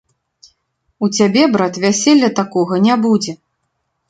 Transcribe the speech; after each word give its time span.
У 1.07 1.09
цябе, 1.17 1.43
брат, 1.57 1.73
вяселля 1.83 2.31
такога 2.41 2.81
не 2.89 2.95
будзе. 3.05 3.39